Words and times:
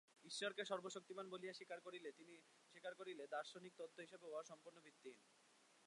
ঈশ্বরকে 0.25 0.63
সর্বশক্তিমান 0.65 1.25
বলিয়া 1.29 1.53
স্বীকার 1.55 1.79
করিলে 2.99 3.23
দার্শনিক 3.31 3.73
তত্ত্ব 3.79 3.97
হিসাবে 4.05 4.25
উহা 4.27 4.43
সম্পূর্ণ 4.49 4.77
ভিত্তিহীন। 4.85 5.21